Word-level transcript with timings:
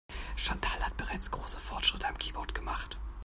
Chantal 0.35 0.79
hat 0.83 0.97
bereits 0.97 1.29
große 1.29 1.59
Fortschritte 1.59 2.07
am 2.07 2.17
Keyboard 2.17 2.55
gemacht. 2.55 2.97